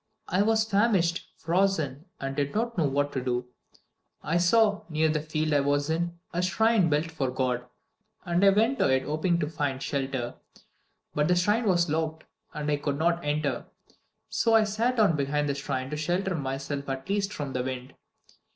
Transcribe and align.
I 0.27 0.41
was 0.41 0.63
famished, 0.65 1.29
frozen, 1.37 2.05
and 2.19 2.35
did 2.35 2.55
not 2.55 2.75
know 2.75 2.85
what 2.87 3.11
to 3.11 3.23
do. 3.23 3.45
I 4.23 4.37
saw, 4.37 4.81
near 4.89 5.09
the 5.09 5.21
field 5.21 5.53
I 5.53 5.59
was 5.59 5.91
in, 5.91 6.17
a 6.33 6.41
shrine 6.41 6.89
built 6.89 7.11
for 7.11 7.29
God, 7.29 7.67
and 8.25 8.43
I 8.43 8.49
went 8.49 8.79
to 8.79 8.87
it 8.89 9.03
hoping 9.03 9.37
to 9.41 9.47
find 9.47 9.79
shelter. 9.79 10.33
But 11.13 11.27
the 11.27 11.35
shrine 11.35 11.67
was 11.67 11.87
locked, 11.87 12.23
and 12.51 12.71
I 12.71 12.77
could 12.77 12.97
not 12.97 13.23
enter. 13.23 13.67
So 14.27 14.55
I 14.55 14.63
sat 14.63 14.97
down 14.97 15.15
behind 15.15 15.47
the 15.47 15.53
shrine 15.53 15.91
to 15.91 15.97
shelter 15.97 16.33
myself 16.33 16.89
at 16.89 17.07
least 17.07 17.31
from 17.31 17.53
the 17.53 17.61
wind. 17.61 17.93